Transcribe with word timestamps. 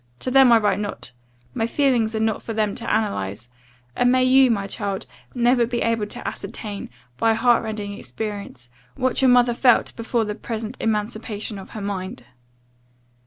To 0.21 0.31
them 0.31 0.51
I 0.51 0.57
write 0.57 0.79
not 0.79 1.11
my 1.53 1.67
feelings 1.67 2.15
are 2.15 2.19
not 2.19 2.41
for 2.41 2.53
them 2.53 2.73
to 2.73 2.91
analyze; 2.91 3.49
and 3.95 4.11
may 4.11 4.23
you, 4.23 4.49
my 4.49 4.65
child, 4.65 5.05
never 5.35 5.63
be 5.67 5.83
able 5.83 6.07
to 6.07 6.27
ascertain, 6.27 6.89
by 7.17 7.35
heart 7.35 7.63
rending 7.63 7.93
experience, 7.93 8.67
what 8.95 9.21
your 9.21 9.29
mother 9.29 9.53
felt 9.53 9.95
before 9.95 10.25
the 10.25 10.33
present 10.33 10.75
emancipation 10.79 11.59
of 11.59 11.69
her 11.77 11.81
mind! 11.81 12.25